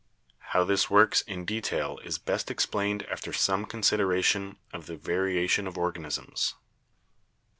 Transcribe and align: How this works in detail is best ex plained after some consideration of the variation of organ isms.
How 0.55 0.63
this 0.63 0.89
works 0.89 1.21
in 1.21 1.45
detail 1.45 1.99
is 1.99 2.17
best 2.17 2.49
ex 2.49 2.65
plained 2.65 3.03
after 3.03 3.31
some 3.31 3.67
consideration 3.67 4.57
of 4.73 4.87
the 4.87 4.95
variation 4.97 5.67
of 5.67 5.77
organ 5.77 6.05
isms. 6.05 6.55